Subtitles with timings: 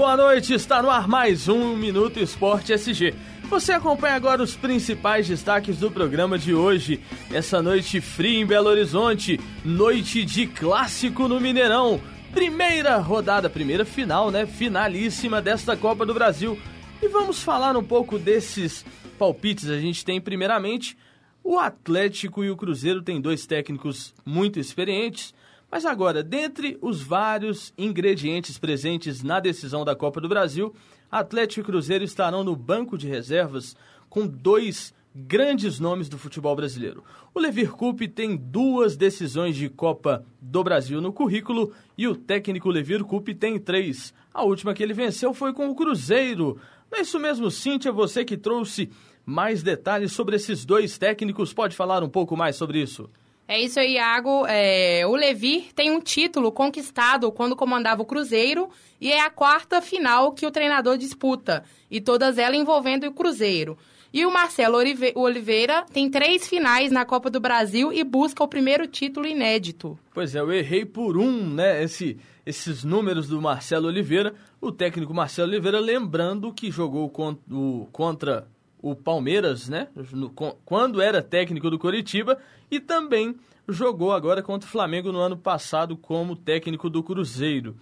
[0.00, 0.54] boa noite.
[0.54, 3.14] Está no ar mais um Minuto Esporte SG.
[3.50, 7.02] Você acompanha agora os principais destaques do programa de hoje.
[7.30, 12.00] Essa noite fria em Belo Horizonte, noite de clássico no Mineirão.
[12.32, 14.46] Primeira rodada, primeira final, né?
[14.46, 16.58] Finalíssima desta Copa do Brasil.
[17.02, 18.86] E vamos falar um pouco desses
[19.18, 19.68] palpites.
[19.68, 20.96] A gente tem primeiramente
[21.44, 25.34] o Atlético e o Cruzeiro têm dois técnicos muito experientes.
[25.70, 30.74] Mas agora, dentre os vários ingredientes presentes na decisão da Copa do Brasil,
[31.10, 33.76] Atlético e Cruzeiro estarão no banco de reservas
[34.08, 37.04] com dois grandes nomes do futebol brasileiro.
[37.32, 42.68] O Levir Coupe tem duas decisões de Copa do Brasil no currículo e o técnico
[42.68, 44.12] Levir Coupe tem três.
[44.32, 46.60] A última que ele venceu foi com o Cruzeiro.
[46.90, 47.92] Não é isso mesmo, Cíntia?
[47.92, 48.90] Você que trouxe
[49.24, 53.08] mais detalhes sobre esses dois técnicos, pode falar um pouco mais sobre isso?
[53.50, 54.46] É isso aí, Iago.
[54.46, 58.68] É, o Levi tem um título conquistado quando comandava o Cruzeiro
[59.00, 63.76] e é a quarta final que o treinador disputa, e todas elas envolvendo o Cruzeiro.
[64.12, 64.78] E o Marcelo
[65.16, 69.98] Oliveira tem três finais na Copa do Brasil e busca o primeiro título inédito.
[70.14, 71.82] Pois é, eu errei por um, né?
[71.82, 74.32] Esse, esses números do Marcelo Oliveira.
[74.60, 78.46] O técnico Marcelo Oliveira, lembrando que jogou contra o, contra
[78.82, 79.88] o Palmeiras, né?
[80.12, 82.38] No, quando era técnico do Coritiba
[82.70, 83.36] e também
[83.68, 87.76] jogou agora contra o Flamengo no ano passado como técnico do Cruzeiro.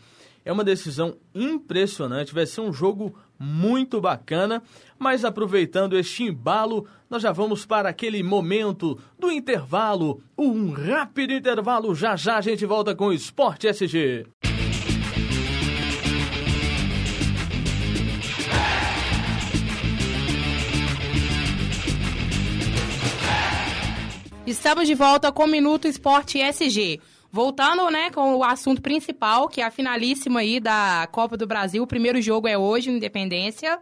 [0.44, 4.62] É uma decisão impressionante, vai ser um jogo muito bacana,
[4.98, 11.94] mas aproveitando este embalo, nós já vamos para aquele momento do intervalo, um rápido intervalo,
[11.94, 14.26] já já a gente volta com o Esporte SG.
[24.48, 27.02] Estamos de volta com o Minuto Esporte SG.
[27.30, 31.82] Voltando, né, com o assunto principal, que é a finalíssima aí da Copa do Brasil.
[31.82, 33.78] O primeiro jogo é hoje, no Independência.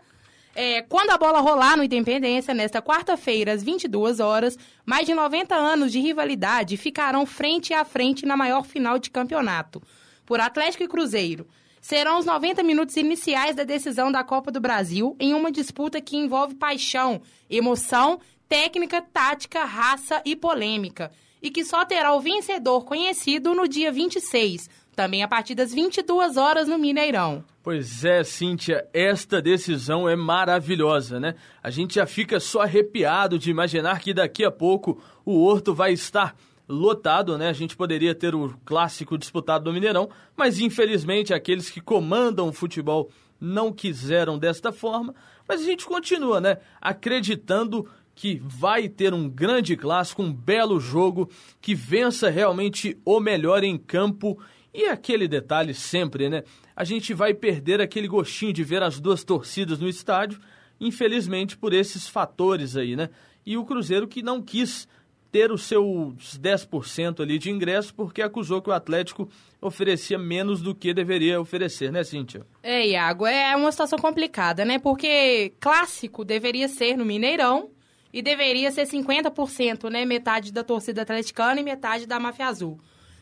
[0.56, 5.54] É, quando a bola rolar no Independência, nesta quarta-feira, às 22 horas, mais de 90
[5.54, 9.80] anos de rivalidade ficarão frente a frente na maior final de campeonato.
[10.26, 11.46] Por Atlético e Cruzeiro.
[11.80, 16.16] Serão os 90 minutos iniciais da decisão da Copa do Brasil em uma disputa que
[16.16, 18.18] envolve paixão, emoção
[18.48, 21.10] técnica, tática, raça e polêmica,
[21.42, 26.36] e que só terá o vencedor conhecido no dia 26, também a partir das 22
[26.36, 27.44] horas no Mineirão.
[27.62, 31.34] Pois é, Cíntia, esta decisão é maravilhosa, né?
[31.62, 35.92] A gente já fica só arrepiado de imaginar que daqui a pouco o Horto vai
[35.92, 36.36] estar
[36.68, 37.48] lotado, né?
[37.48, 42.52] A gente poderia ter o clássico disputado no Mineirão, mas infelizmente aqueles que comandam o
[42.52, 45.14] futebol não quiseram desta forma.
[45.48, 46.58] Mas a gente continua, né?
[46.80, 53.62] Acreditando que vai ter um grande clássico, um belo jogo, que vença realmente o melhor
[53.62, 54.40] em campo.
[54.72, 56.42] E aquele detalhe sempre, né?
[56.74, 60.40] A gente vai perder aquele gostinho de ver as duas torcidas no estádio,
[60.80, 63.10] infelizmente por esses fatores aí, né?
[63.44, 64.88] E o Cruzeiro que não quis
[65.30, 69.28] ter os seus 10% ali de ingresso porque acusou que o Atlético
[69.60, 72.46] oferecia menos do que deveria oferecer, né, Cíntia?
[72.62, 74.78] É, Iago, é uma situação complicada, né?
[74.78, 77.70] Porque clássico deveria ser no Mineirão,
[78.16, 80.06] e deveria ser 50%, né?
[80.06, 82.80] Metade da torcida atleticana e metade da Máfia Azul.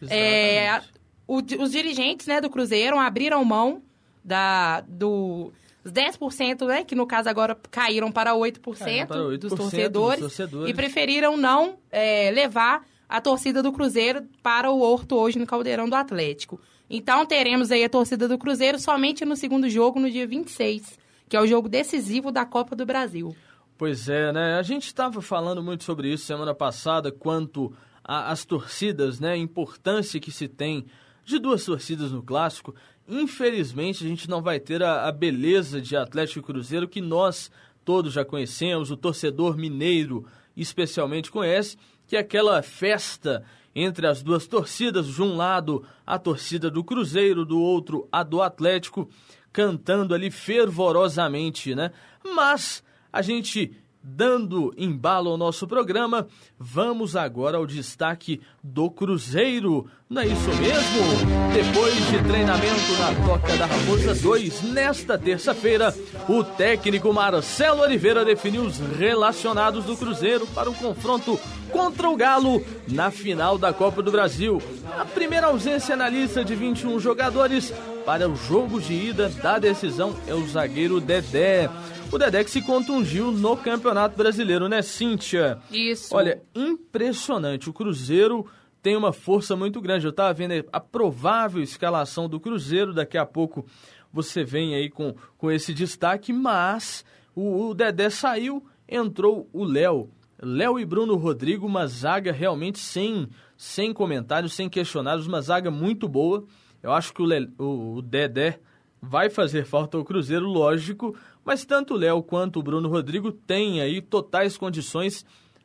[0.09, 0.81] É,
[1.27, 3.83] o, os dirigentes né, do Cruzeiro abriram mão
[4.25, 5.53] da, do,
[5.85, 10.37] os 10%, né, que no caso agora caíram para 8%, para 8 dos, torcedores, dos,
[10.37, 15.47] torcedores, e preferiram não é, levar a torcida do Cruzeiro para o Horto hoje no
[15.47, 16.61] Caldeirão do Atlético.
[16.89, 20.97] Então teremos aí a torcida do Cruzeiro somente no segundo jogo, no dia 26,
[21.29, 23.35] que é o jogo decisivo da Copa do Brasil.
[23.77, 24.55] Pois é, né?
[24.57, 27.73] A gente estava falando muito sobre isso semana passada, quanto
[28.05, 29.33] às torcidas, né?
[29.33, 30.87] A importância que se tem
[31.25, 32.75] de duas torcidas no clássico.
[33.09, 37.51] Infelizmente, a gente não vai ter a, a beleza de Atlético e Cruzeiro que nós
[37.85, 40.25] todos já conhecemos, o torcedor mineiro
[40.57, 41.77] especialmente conhece,
[42.07, 43.43] que é aquela festa
[43.75, 48.41] entre as duas torcidas, de um lado a torcida do Cruzeiro, do outro a do
[48.41, 49.09] Atlético,
[49.53, 51.91] cantando ali fervorosamente, né?
[52.25, 52.85] Mas
[53.15, 53.71] a gente
[54.03, 56.27] dando embalo ao nosso programa,
[56.59, 59.89] vamos agora ao destaque do Cruzeiro.
[60.11, 61.53] Não é isso mesmo?
[61.55, 65.95] Depois de treinamento na Toca da Raposa 2, nesta terça-feira,
[66.29, 71.39] o técnico Marcelo Oliveira definiu os relacionados do Cruzeiro para o confronto
[71.71, 74.61] contra o Galo na final da Copa do Brasil.
[74.99, 77.73] A primeira ausência na lista de 21 jogadores
[78.05, 81.71] para o jogo de ida da decisão é o zagueiro Dedé.
[82.13, 85.59] O Dedé que se contundiu no Campeonato Brasileiro, né, Cíntia?
[85.71, 86.15] Isso.
[86.15, 87.71] Olha, impressionante.
[87.71, 88.47] O Cruzeiro
[88.83, 90.07] tem uma força muito grande.
[90.07, 92.93] Eu estava vendo a provável escalação do Cruzeiro.
[92.93, 93.65] Daqui a pouco
[94.13, 97.05] você vem aí com, com esse destaque, mas
[97.35, 100.11] o, o Dedé saiu, entrou o Léo.
[100.43, 106.07] Léo e Bruno Rodrigo, uma zaga realmente sem, sem comentários, sem questionários, uma zaga muito
[106.07, 106.45] boa.
[106.85, 108.61] Eu acho que o, Le, o, o Dedé
[109.01, 113.81] vai fazer falta ao Cruzeiro, lógico, mas tanto o Léo quanto o Bruno Rodrigo têm
[113.81, 115.25] aí totais condições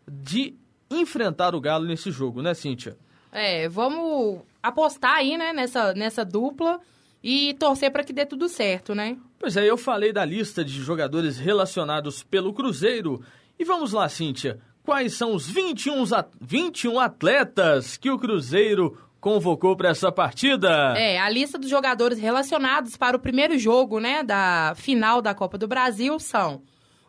[0.10, 0.56] de
[0.89, 2.98] enfrentar o Galo nesse jogo, né, Cíntia?
[3.33, 6.80] É, vamos apostar aí, né, nessa, nessa dupla
[7.21, 9.18] e torcer para que dê tudo certo, né?
[9.38, 13.21] Pois é, eu falei da lista de jogadores relacionados pelo Cruzeiro.
[13.60, 14.57] E vamos lá, Cíntia.
[14.83, 16.06] Quais são os 21,
[16.39, 20.94] 21 atletas que o Cruzeiro convocou para essa partida?
[20.98, 25.57] É, a lista dos jogadores relacionados para o primeiro jogo, né, da final da Copa
[25.57, 26.62] do Brasil são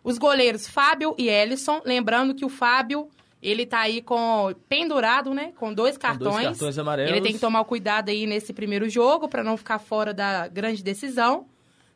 [0.03, 1.81] os goleiros Fábio e Ellison.
[1.85, 3.09] Lembrando que o Fábio
[3.43, 5.53] ele tá aí com pendurado, né?
[5.57, 6.35] Com dois cartões.
[6.35, 7.13] Com dois cartões amarelos.
[7.13, 10.83] Ele tem que tomar cuidado aí nesse primeiro jogo para não ficar fora da grande
[10.83, 11.47] decisão.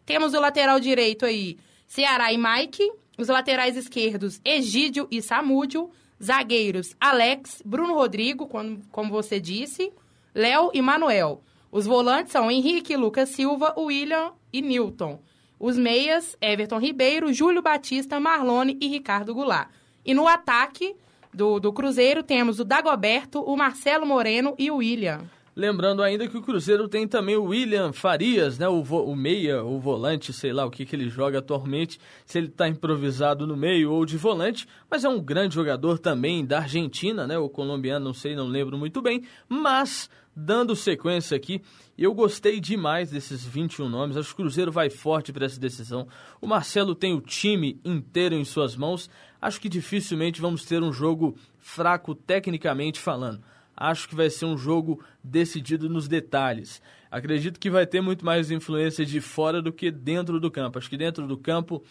[0.07, 2.91] Temos o lateral direito aí, Ceará e Mike.
[3.17, 5.91] Os laterais esquerdos, Egídio e Samúdio.
[6.23, 9.93] Zagueiros, Alex, Bruno Rodrigo, como, como você disse,
[10.35, 11.43] Léo e Manuel.
[11.71, 15.21] Os volantes são Henrique, Lucas Silva, William e Newton.
[15.61, 19.69] Os meias, Everton Ribeiro, Júlio Batista, Marlone e Ricardo Goulart.
[20.05, 20.97] E no ataque,
[21.33, 25.21] do, do Cruzeiro temos o Dagoberto, o Marcelo Moreno e o William.
[25.57, 28.69] Lembrando ainda que o Cruzeiro tem também o William Farias, né?
[28.69, 32.49] O, o meia, o volante, sei lá o que, que ele joga atualmente, se ele
[32.49, 37.25] está improvisado no meio ou de volante, mas é um grande jogador também da Argentina,
[37.25, 37.39] né?
[37.39, 41.61] O colombiano, não sei, não lembro muito bem, mas dando sequência aqui,
[41.97, 44.17] eu gostei demais desses 21 nomes.
[44.17, 46.09] Acho que o Cruzeiro vai forte para essa decisão.
[46.41, 49.09] O Marcelo tem o time inteiro em suas mãos.
[49.41, 53.43] Acho que dificilmente vamos ter um jogo fraco tecnicamente falando.
[53.77, 56.81] Acho que vai ser um jogo decidido nos detalhes.
[57.11, 60.79] Acredito que vai ter muito mais influência de fora do que dentro do campo.
[60.79, 61.83] Acho que dentro do campo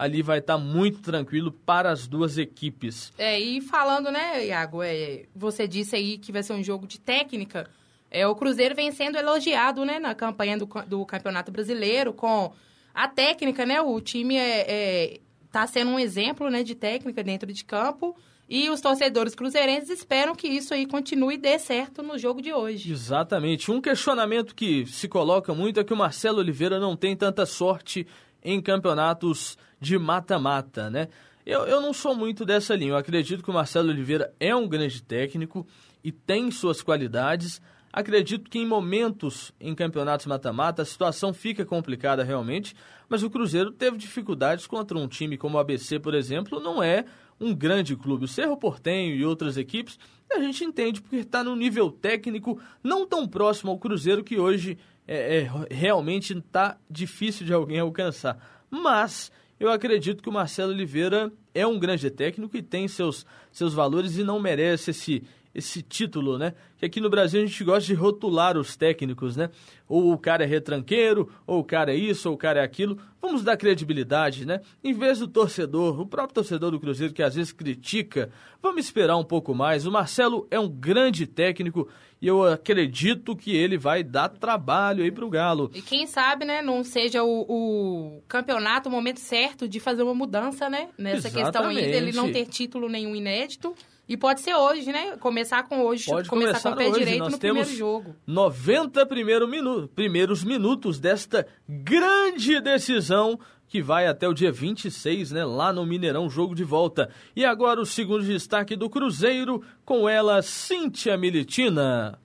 [0.00, 3.12] ali vai estar tá muito tranquilo para as duas equipes.
[3.18, 6.98] É, e falando, né, Iago, é, você disse aí que vai ser um jogo de
[6.98, 7.68] técnica.
[8.10, 12.52] É, o Cruzeiro vem sendo elogiado né, na campanha do, do Campeonato Brasileiro com
[12.92, 13.80] a técnica, né?
[13.80, 15.20] O time está é, é,
[15.52, 18.16] tá sendo um exemplo né, de técnica dentro de campo.
[18.48, 22.52] E os torcedores cruzeirenses esperam que isso aí continue e dê certo no jogo de
[22.52, 22.90] hoje.
[22.90, 23.70] Exatamente.
[23.70, 28.08] Um questionamento que se coloca muito é que o Marcelo Oliveira não tem tanta sorte
[28.42, 31.06] em campeonatos de mata-mata, né?
[31.46, 32.90] Eu, eu não sou muito dessa linha.
[32.90, 35.64] Eu acredito que o Marcelo Oliveira é um grande técnico
[36.02, 37.62] e tem suas qualidades.
[37.92, 42.74] Acredito que em momentos em campeonatos mata-mata a situação fica complicada realmente,
[43.08, 47.04] mas o Cruzeiro teve dificuldades contra um time como o ABC, por exemplo, não é
[47.40, 48.26] um grande clube.
[48.26, 49.98] O Cerro Portenho e outras equipes,
[50.32, 54.78] a gente entende porque está no nível técnico não tão próximo ao Cruzeiro que hoje
[55.08, 58.38] é, é realmente está difícil de alguém alcançar.
[58.70, 63.74] Mas eu acredito que o Marcelo Oliveira é um grande técnico e tem seus, seus
[63.74, 66.54] valores e não merece esse esse título, né?
[66.78, 69.50] Que aqui no Brasil a gente gosta de rotular os técnicos, né?
[69.88, 72.98] Ou o cara é retranqueiro, ou o cara é isso, ou o cara é aquilo.
[73.20, 74.60] Vamos dar credibilidade, né?
[74.82, 78.30] Em vez do torcedor, o próprio torcedor do Cruzeiro que às vezes critica,
[78.62, 79.86] vamos esperar um pouco mais.
[79.86, 81.88] O Marcelo é um grande técnico
[82.22, 85.70] e eu acredito que ele vai dar trabalho aí pro Galo.
[85.74, 90.14] E quem sabe, né, não seja o, o campeonato o momento certo de fazer uma
[90.14, 90.90] mudança, né?
[90.96, 91.44] Nessa Exatamente.
[91.44, 93.74] questão aí dele não ter título nenhum inédito.
[94.10, 95.16] E pode ser hoje, né?
[95.18, 96.98] Começar com hoje, pode começar com o pé hoje.
[96.98, 98.16] direito Nós no temos primeiro jogo.
[98.26, 103.38] 90 primeiro minu primeiros minutos desta grande decisão
[103.68, 107.08] que vai até o dia 26, né, lá no Mineirão, jogo de volta.
[107.36, 112.18] E agora o segundo destaque do Cruzeiro, com ela, Cíntia Militina.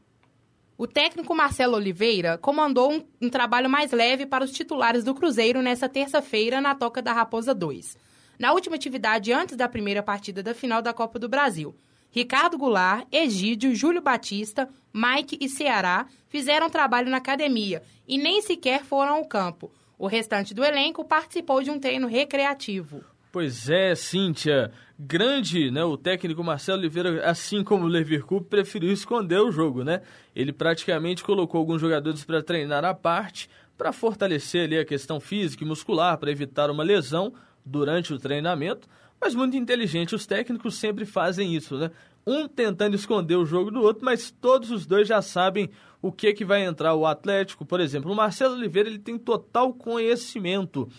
[0.75, 5.61] O técnico Marcelo Oliveira comandou um, um trabalho mais leve para os titulares do Cruzeiro
[5.61, 8.04] nessa terça-feira na Toca da Raposa 2
[8.39, 11.75] na última atividade antes da primeira partida da final da Copa do Brasil.
[12.11, 18.85] Ricardo Goulart, Egídio, Júlio Batista, Mike e Ceará fizeram trabalho na academia e nem sequer
[18.85, 19.69] foram ao campo.
[19.97, 23.03] O restante do elenco participou de um treino recreativo.
[23.35, 24.71] Pois é, Cíntia.
[24.97, 25.83] Grande, né?
[25.83, 30.01] O técnico Marcelo Oliveira, assim como o Leverkusen, preferiu esconder o jogo, né?
[30.33, 35.65] Ele praticamente colocou alguns jogadores para treinar à parte, para fortalecer ali a questão física
[35.65, 37.33] e muscular, para evitar uma lesão,
[37.65, 38.87] durante o treinamento,
[39.19, 40.13] mas muito inteligente.
[40.13, 41.91] Os técnicos sempre fazem isso, né?
[42.27, 45.69] Um tentando esconder o jogo do outro, mas todos os dois já sabem
[46.01, 47.65] o que que vai entrar o Atlético.
[47.65, 50.89] Por exemplo, o Marcelo Oliveira ele tem total conhecimento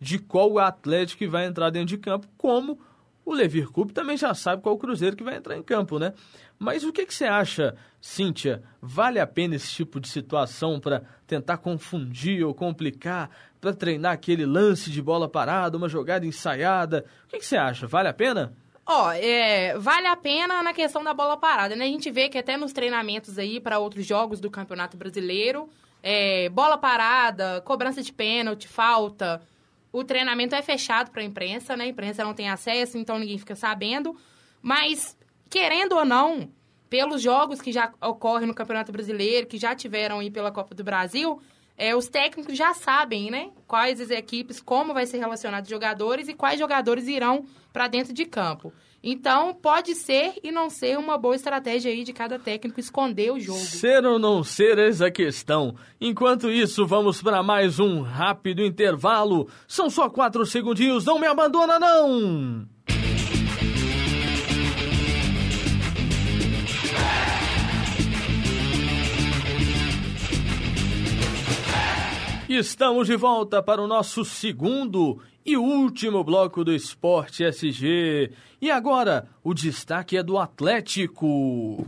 [0.00, 2.78] de qual o Atlético vai entrar dentro de campo, como
[3.26, 6.14] o Levir Coupe também já sabe qual o Cruzeiro que vai entrar em campo, né?
[6.56, 8.62] Mas o que, que você acha, Cíntia?
[8.80, 13.28] Vale a pena esse tipo de situação para tentar confundir ou complicar,
[13.60, 17.04] para treinar aquele lance de bola parada, uma jogada ensaiada?
[17.24, 17.86] O que, que você acha?
[17.88, 18.54] Vale a pena?
[18.86, 21.84] Ó, é, vale a pena na questão da bola parada, né?
[21.84, 25.68] A gente vê que até nos treinamentos aí para outros jogos do Campeonato Brasileiro,
[26.00, 29.42] é, bola parada, cobrança de pênalti, falta,
[29.98, 31.84] o treinamento é fechado para a imprensa, né?
[31.84, 34.14] A imprensa não tem acesso, então ninguém fica sabendo.
[34.60, 35.16] Mas,
[35.48, 36.50] querendo ou não,
[36.90, 40.84] pelos jogos que já ocorrem no Campeonato Brasileiro, que já tiveram aí pela Copa do
[40.84, 41.40] Brasil,
[41.78, 43.50] é, os técnicos já sabem, né?
[43.66, 48.12] Quais as equipes, como vai ser relacionado os jogadores e quais jogadores irão para dentro
[48.12, 48.74] de campo.
[49.08, 53.38] Então, pode ser e não ser uma boa estratégia aí de cada técnico esconder o
[53.38, 53.60] jogo.
[53.60, 55.76] Ser ou não ser, eis a questão.
[56.00, 59.48] Enquanto isso, vamos para mais um rápido intervalo.
[59.68, 62.66] São só quatro segundinhos, não me abandona não!
[72.58, 78.32] Estamos de volta para o nosso segundo e último bloco do Esporte SG.
[78.62, 81.86] E agora, o destaque é do Atlético.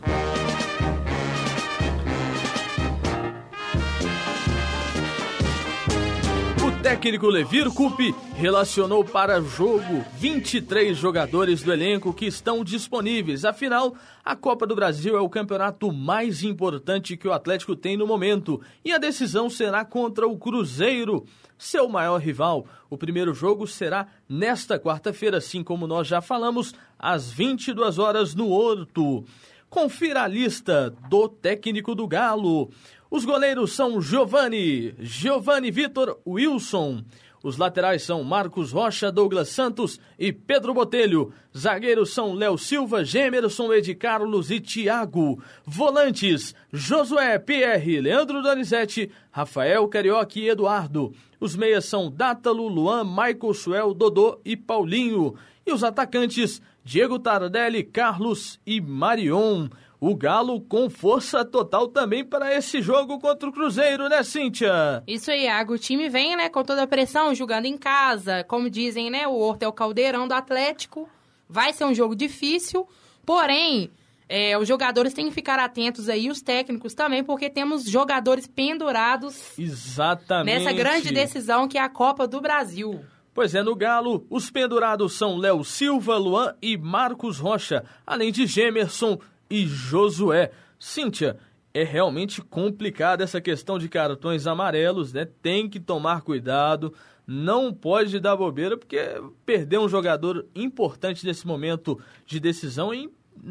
[6.88, 13.44] Técnico Levir Coupe relacionou para jogo 23 jogadores do elenco que estão disponíveis.
[13.44, 18.06] Afinal, a Copa do Brasil é o campeonato mais importante que o Atlético tem no
[18.06, 21.26] momento e a decisão será contra o Cruzeiro,
[21.58, 22.64] seu maior rival.
[22.88, 28.48] O primeiro jogo será nesta quarta-feira, assim como nós já falamos, às 22 horas no
[28.48, 29.26] Horto.
[29.68, 32.70] Confira a lista do técnico do Galo.
[33.10, 37.02] Os goleiros são Giovanni, Giovanni Vitor Wilson.
[37.42, 41.32] Os laterais são Marcos Rocha, Douglas Santos e Pedro Botelho.
[41.56, 45.42] Zagueiros são Léo Silva, Gemerson, Ed Carlos e Thiago.
[45.64, 51.14] Volantes, Josué, Pierre, Leandro Donizete, Rafael Carioca e Eduardo.
[51.40, 55.34] Os meias são Dátalo, Luan, Michael Suel, Dodô e Paulinho.
[55.64, 59.68] E os atacantes, Diego Tardelli, Carlos e Marion.
[60.00, 65.02] O Galo com força total também para esse jogo contra o Cruzeiro, né, Cíntia?
[65.06, 65.74] Isso aí, Iago.
[65.74, 68.44] O time vem, né, com toda a pressão, jogando em casa.
[68.44, 71.08] Como dizem, né, o Horto é o caldeirão do Atlético.
[71.48, 72.86] Vai ser um jogo difícil,
[73.26, 73.90] porém,
[74.28, 79.58] é, os jogadores têm que ficar atentos aí, os técnicos também, porque temos jogadores pendurados
[79.58, 80.58] Exatamente.
[80.58, 83.00] nessa grande decisão que é a Copa do Brasil.
[83.32, 88.46] Pois é, no Galo, os pendurados são Léo Silva, Luan e Marcos Rocha, além de
[88.46, 89.18] Gemerson,
[89.50, 90.50] e Josué.
[90.78, 91.38] Cíntia,
[91.74, 95.26] é realmente complicada essa questão de cartões amarelos, né?
[95.42, 96.94] Tem que tomar cuidado,
[97.26, 98.98] não pode dar bobeira, porque
[99.44, 103.06] perder um jogador importante nesse momento de decisão é,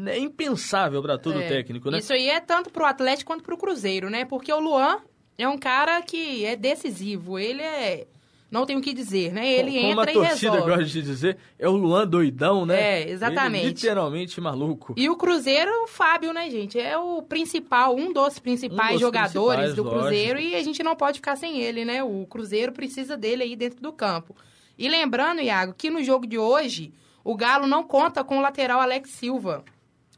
[0.06, 1.98] é impensável para todo é, técnico, né?
[1.98, 4.24] Isso aí é tanto para o Atlético quanto para o Cruzeiro, né?
[4.24, 4.98] Porque o Luan
[5.36, 8.06] é um cara que é decisivo, ele é
[8.50, 9.46] não tem o que dizer, né?
[9.46, 10.76] Ele Como entra a torcida e resolve.
[10.76, 13.02] gosta de dizer, é o Luan doidão, né?
[13.02, 13.64] É, exatamente.
[13.64, 14.94] Ele, literalmente maluco.
[14.96, 16.78] E o Cruzeiro, o Fábio, né, gente?
[16.78, 20.54] É o principal, um dos principais um dos jogadores principais, do Cruzeiro lógico.
[20.54, 22.02] e a gente não pode ficar sem ele, né?
[22.02, 24.34] O Cruzeiro precisa dele aí dentro do campo.
[24.78, 28.80] E lembrando, Iago, que no jogo de hoje, o Galo não conta com o lateral
[28.80, 29.62] Alex Silva.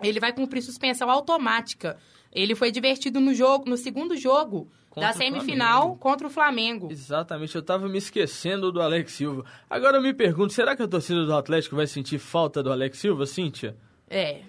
[0.00, 1.98] Ele vai cumprir suspensão automática.
[2.32, 6.88] Ele foi divertido no jogo, no segundo jogo da semifinal contra o Flamengo.
[6.90, 9.44] Exatamente, eu tava me esquecendo do Alex Silva.
[9.68, 12.98] Agora eu me pergunto, será que a torcida do Atlético vai sentir falta do Alex
[12.98, 13.76] Silva, Cíntia?
[14.12, 14.40] É,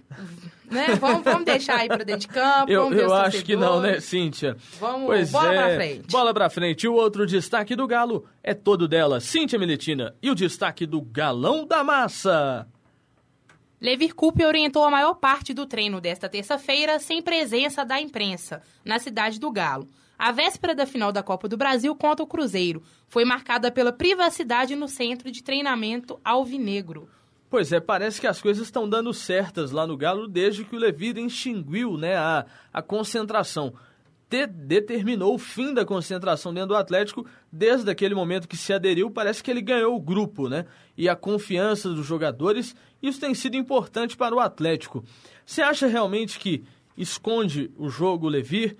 [0.65, 0.95] né?
[1.00, 2.71] Vamos, vamos deixar aí pra dentro de campo.
[2.71, 4.57] Eu, eu acho que não, né, Cíntia?
[4.79, 6.12] Vamos, pois bola é, pra frente.
[6.12, 6.83] Bola pra frente.
[6.83, 10.15] E o outro destaque do Galo é todo dela, Cíntia Miletina.
[10.19, 12.67] E o destaque do Galão da Massa.
[13.79, 18.98] Levir Coupe orientou a maior parte do treino desta terça-feira sem presença da imprensa, na
[18.98, 19.88] cidade do Galo.
[20.22, 24.75] A véspera da final da Copa do Brasil contra o Cruzeiro foi marcada pela privacidade
[24.75, 27.10] no centro de treinamento alvinegro.
[27.50, 30.80] Pois é, parece que as coisas estão dando certas lá no Galo desde que o
[30.80, 33.74] Levir extinguiu né, a, a concentração.
[34.30, 37.25] De, determinou o fim da concentração dentro do Atlético.
[37.51, 40.68] Desde aquele momento que se aderiu, parece que ele ganhou o grupo, né?
[40.96, 42.75] E a confiança dos jogadores.
[43.01, 45.04] Isso tem sido importante para o Atlético.
[45.44, 46.63] Você acha realmente que
[46.96, 48.78] esconde o jogo Levir?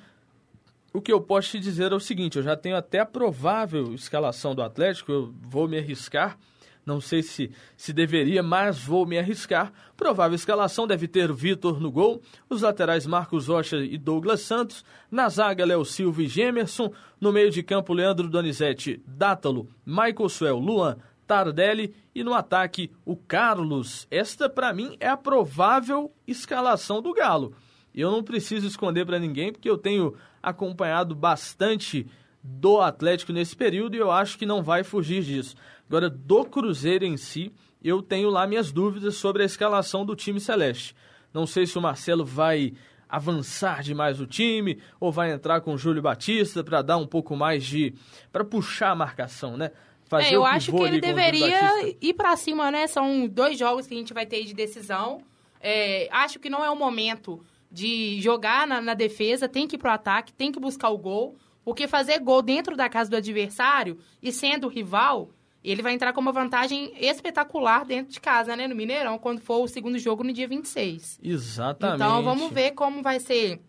[0.94, 3.94] O que eu posso te dizer é o seguinte: eu já tenho até a provável
[3.94, 6.38] escalação do Atlético, eu vou me arriscar.
[6.84, 9.72] Não sei se, se deveria, mas vou me arriscar.
[9.96, 15.30] Provável escalação deve ter Vitor no gol, os laterais Marcos Rocha e Douglas Santos, na
[15.30, 20.98] zaga Léo Silva e Gemerson, no meio de campo Leandro Donizete, Dátalo, Michael Suel, Luan,
[21.28, 24.08] Tardelli e no ataque o Carlos.
[24.10, 27.54] Esta, para mim, é a provável escalação do Galo.
[27.94, 32.08] Eu não preciso esconder para ninguém, porque eu tenho acompanhado bastante
[32.44, 35.56] do Atlético nesse período e eu acho que não vai fugir disso.
[35.88, 37.52] Agora, do Cruzeiro em si,
[37.84, 40.96] eu tenho lá minhas dúvidas sobre a escalação do time celeste.
[41.34, 42.74] Não sei se o Marcelo vai
[43.08, 47.36] avançar demais o time ou vai entrar com o Júlio Batista para dar um pouco
[47.36, 47.94] mais de
[48.32, 49.72] para puxar a marcação, né?
[50.06, 52.88] Fazer é, eu acho que ele deveria ir para cima, né?
[52.88, 55.22] São dois jogos que a gente vai ter de decisão.
[55.60, 59.80] É, acho que não é o momento de jogar na, na defesa, tem que ir
[59.80, 63.98] pro ataque, tem que buscar o gol, porque fazer gol dentro da casa do adversário
[64.22, 65.32] e sendo rival
[65.64, 68.68] ele vai entrar com uma vantagem espetacular dentro de casa, né?
[68.68, 71.20] No Mineirão, quando for o segundo jogo no dia 26.
[71.22, 72.02] Exatamente.
[72.02, 73.62] Então, vamos ver como vai ser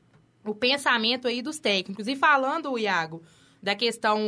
[0.44, 2.08] o pensamento aí dos técnicos.
[2.08, 3.22] E falando, Iago,
[3.62, 4.18] da questão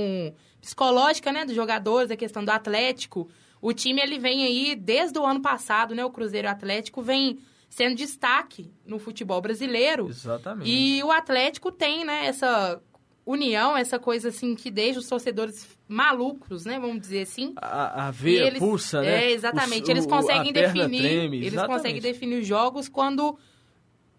[0.61, 1.47] psicológica, né?
[1.47, 3.31] Dos jogadores, da questão do Atlético,
[3.63, 6.05] o time, ele vem aí desde o ano passado, né?
[6.05, 7.39] O Cruzeiro Atlético vem
[7.75, 10.09] sendo destaque no futebol brasileiro.
[10.09, 10.71] Exatamente.
[10.71, 12.27] E o Atlético tem, né?
[12.27, 12.81] Essa
[13.27, 16.79] união, essa coisa assim que deixa os torcedores malucos, né?
[16.79, 17.53] Vamos dizer assim.
[17.57, 19.25] A, a veia eles, pulsa, né?
[19.25, 19.91] É, exatamente.
[19.91, 21.03] eles conseguem definir.
[21.03, 23.37] Treme, eles conseguem definir os jogos quando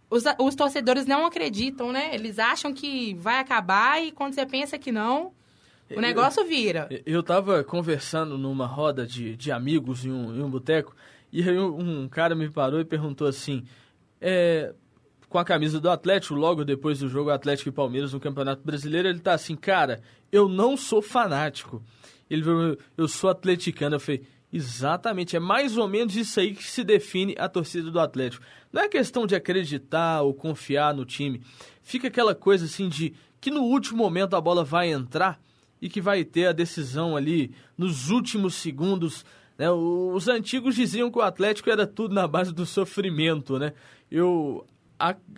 [0.09, 2.13] os, os torcedores não acreditam, né?
[2.13, 5.31] Eles acham que vai acabar e quando você pensa que não,
[5.95, 6.89] o negócio vira.
[6.91, 10.93] Eu, eu tava conversando numa roda de, de amigos em um, em um boteco
[11.35, 13.65] e aí um, cara me parou e perguntou assim.
[14.21, 14.73] É,
[15.27, 19.09] com a camisa do Atlético, logo depois do jogo Atlético e Palmeiras no Campeonato Brasileiro,
[19.09, 20.01] ele tá assim, cara,
[20.31, 21.83] eu não sou fanático.
[22.29, 23.97] Ele falou, eu sou atleticano.
[23.97, 27.99] Eu falei, exatamente, é mais ou menos isso aí que se define a torcida do
[27.99, 28.45] Atlético.
[28.71, 31.41] Não é questão de acreditar ou confiar no time.
[31.83, 35.37] Fica aquela coisa assim de que no último momento a bola vai entrar
[35.81, 39.25] e que vai ter a decisão ali nos últimos segundos.
[39.57, 39.69] Né?
[39.69, 43.73] Os antigos diziam que o Atlético era tudo na base do sofrimento, né?
[44.11, 44.65] Eu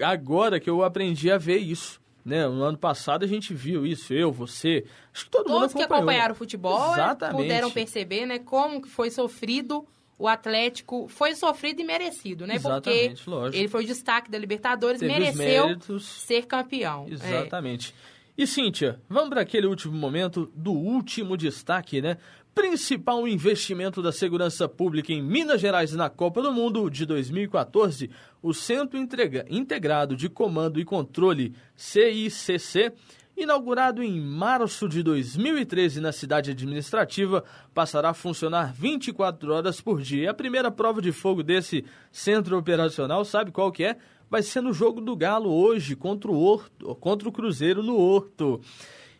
[0.01, 1.99] agora que eu aprendi a ver isso.
[2.23, 2.45] Né?
[2.45, 4.83] No ano passado a gente viu isso, eu, você,
[5.13, 7.41] acho que todo Todos mundo que acompanharam o futebol né, Exatamente.
[7.41, 9.87] puderam perceber né, como que foi sofrido
[10.19, 12.55] o Atlético foi sofrido e merecido, né?
[12.55, 13.57] Exatamente, Porque lógico.
[13.57, 17.05] ele foi o destaque da Libertadores, Teve mereceu ser campeão.
[17.07, 17.13] É.
[17.13, 17.93] Exatamente.
[18.13, 18.17] É.
[18.41, 22.17] E Cíntia, vamos para aquele último momento do último destaque, né?
[22.57, 28.09] Principal investimento da segurança pública em Minas Gerais na Copa do Mundo de 2014,
[28.41, 32.93] o Centro Integrado de Comando e Controle CICC,
[33.37, 37.43] inaugurado em março de 2013 na cidade administrativa,
[37.75, 40.31] passará a funcionar 24 horas por dia.
[40.31, 43.97] A primeira prova de fogo desse centro operacional, sabe qual que é?
[44.31, 48.59] Vai ser no jogo do Galo hoje contra o Horto, contra o Cruzeiro no Horto.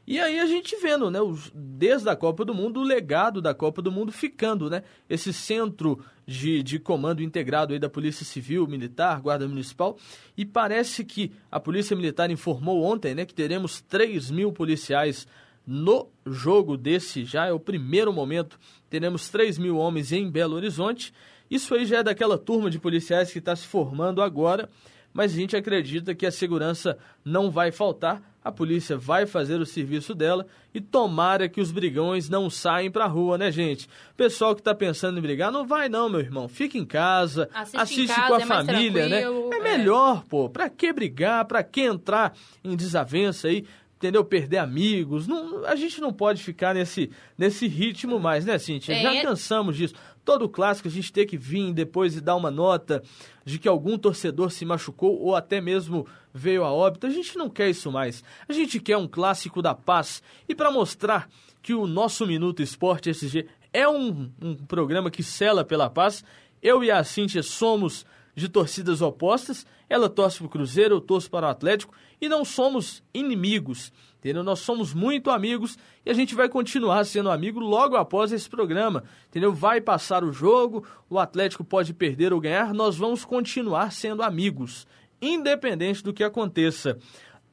[0.07, 3.53] E aí a gente vendo, né, os, desde a Copa do Mundo, o legado da
[3.53, 4.83] Copa do Mundo ficando, né?
[5.09, 9.97] Esse centro de, de comando integrado aí da Polícia Civil, Militar, Guarda Municipal.
[10.37, 15.27] E parece que a Polícia Militar informou ontem, né, que teremos 3 mil policiais
[15.65, 18.57] no jogo desse, já é o primeiro momento,
[18.89, 21.13] teremos 3 mil homens em Belo Horizonte.
[21.51, 24.69] Isso aí já é daquela turma de policiais que está se formando agora,
[25.13, 29.65] mas a gente acredita que a segurança não vai faltar a polícia vai fazer o
[29.65, 33.89] serviço dela e tomara que os brigões não saem pra rua, né, gente?
[34.15, 36.47] Pessoal que tá pensando em brigar, não vai não, meu irmão.
[36.47, 39.23] Fica em casa, assiste, assiste em casa, com a é família, né?
[39.23, 40.49] É, é melhor, pô.
[40.49, 41.43] Pra que brigar?
[41.43, 43.65] Pra que entrar em desavença aí?
[43.97, 44.23] entendeu?
[44.23, 45.27] Perder amigos.
[45.27, 48.95] Não, a gente não pode ficar nesse, nesse ritmo mais, né, Cintia?
[48.95, 49.95] É, Já cansamos disso.
[50.27, 53.01] Todo clássico a gente ter que vir depois e dar uma nota
[53.45, 57.07] de que algum torcedor se machucou ou até mesmo veio a óbito.
[57.07, 58.21] A gente não quer isso mais.
[58.45, 60.21] A gente quer um clássico da paz.
[60.45, 61.29] E para mostrar
[61.61, 66.25] que o nosso Minuto Esporte SG é um, um programa que cela pela paz,
[66.61, 69.65] eu e a Cintia somos de torcidas opostas.
[69.89, 74.43] Ela torce para o Cruzeiro, eu torço para o Atlético e não somos inimigos, entendeu?
[74.43, 79.03] Nós somos muito amigos e a gente vai continuar sendo amigo logo após esse programa,
[79.27, 79.53] entendeu?
[79.53, 84.87] Vai passar o jogo, o Atlético pode perder ou ganhar, nós vamos continuar sendo amigos,
[85.21, 86.97] independente do que aconteça.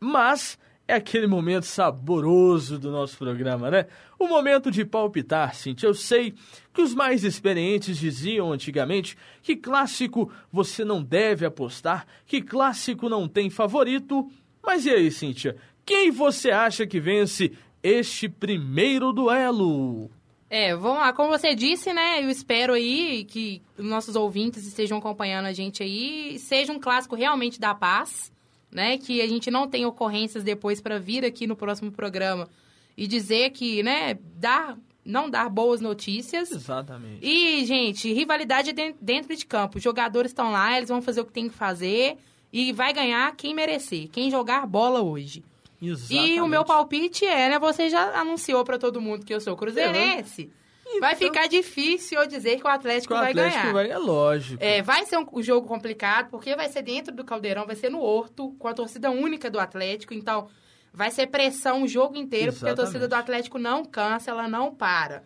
[0.00, 3.87] Mas é aquele momento saboroso do nosso programa, né?
[4.18, 5.88] O momento de palpitar, Cintia.
[5.88, 6.35] Eu sei
[6.72, 13.27] que os mais experientes diziam antigamente que clássico você não deve apostar, que clássico não
[13.27, 14.31] tem favorito.
[14.64, 15.57] Mas e aí, Cintia?
[15.85, 20.11] Quem você acha que vence este primeiro duelo?
[20.48, 21.12] É, vamos lá.
[21.12, 22.22] Como você disse, né?
[22.22, 26.38] Eu espero aí que nossos ouvintes estejam acompanhando a gente aí.
[26.38, 28.33] Seja um clássico realmente da paz
[28.74, 28.98] né?
[28.98, 32.48] Que a gente não tem ocorrências depois para vir aqui no próximo programa
[32.96, 36.50] e dizer que, né, dar não dar boas notícias.
[36.50, 37.18] Exatamente.
[37.22, 39.77] E, gente, rivalidade dentro de campo.
[39.77, 42.16] Os jogadores estão lá, eles vão fazer o que tem que fazer
[42.55, 45.45] e vai ganhar quem merecer, quem jogar bola hoje.
[45.83, 46.35] Exatamente.
[46.35, 47.59] E o meu palpite é, né?
[47.59, 50.53] Você já anunciou para todo mundo que eu sou cruzeirense.
[50.87, 53.73] Então, vai ficar difícil eu dizer que o Atlético, o vai Atlético ganhar.
[53.73, 54.62] vai, é lógico.
[54.62, 58.01] É, vai ser um jogo complicado, porque vai ser dentro do Caldeirão, vai ser no
[58.01, 60.14] Horto, com a torcida única do Atlético.
[60.14, 60.47] Então,
[60.93, 62.59] vai ser pressão o jogo inteiro, Exatamente.
[62.61, 65.25] porque a torcida do Atlético não cansa, ela não para.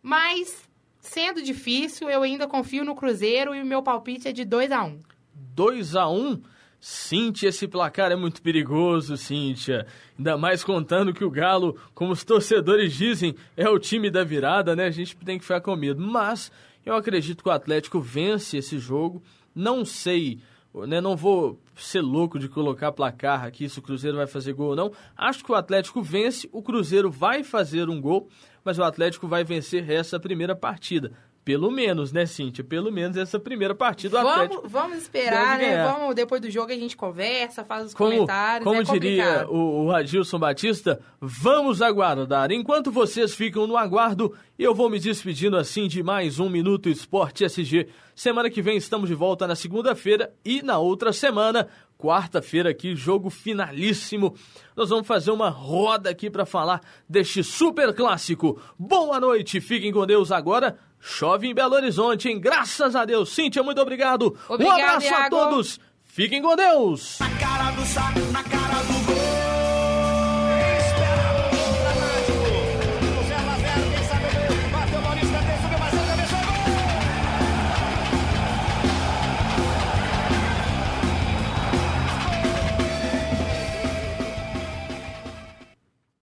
[0.00, 0.62] Mas,
[1.00, 4.84] sendo difícil, eu ainda confio no Cruzeiro e o meu palpite é de 2 a
[4.84, 5.00] 1 um.
[5.34, 6.42] 2 a 1 um.
[6.80, 9.86] Cíntia, esse placar é muito perigoso, Cíntia.
[10.16, 14.76] Ainda mais contando que o Galo, como os torcedores dizem, é o time da virada,
[14.76, 14.84] né?
[14.86, 16.00] A gente tem que ficar com medo.
[16.00, 16.52] Mas
[16.86, 19.22] eu acredito que o Atlético vence esse jogo.
[19.54, 20.38] Não sei,
[20.86, 21.00] né?
[21.00, 24.76] Não vou ser louco de colocar placar aqui se o Cruzeiro vai fazer gol ou
[24.76, 24.92] não.
[25.16, 28.28] Acho que o Atlético vence, o Cruzeiro vai fazer um gol,
[28.64, 31.12] mas o Atlético vai vencer essa primeira partida.
[31.48, 32.62] Pelo menos, né, Cíntia?
[32.62, 34.68] Pelo menos essa primeira partida do vamos, Atlético.
[34.68, 35.82] Vamos esperar, né?
[35.82, 38.64] Vamos, depois do jogo a gente conversa, faz os como, comentários.
[38.64, 42.52] Como é diria o, o Adilson Batista, vamos aguardar.
[42.52, 47.46] Enquanto vocês ficam no aguardo, eu vou me despedindo assim de mais um Minuto Esporte
[47.46, 47.88] SG.
[48.14, 53.30] Semana que vem estamos de volta na segunda-feira e na outra semana, quarta-feira aqui, jogo
[53.30, 54.34] finalíssimo.
[54.76, 58.60] Nós vamos fazer uma roda aqui para falar deste super clássico.
[58.78, 60.76] Boa noite, fiquem com Deus agora.
[61.00, 62.40] Chove em Belo Horizonte, hein?
[62.40, 63.30] Graças a Deus.
[63.30, 64.36] Cíntia, muito obrigado.
[64.48, 65.36] obrigado um abraço Iago.
[65.36, 65.80] a todos.
[66.04, 67.18] Fiquem com Deus.
[67.20, 69.17] Na cara do saco, na cara do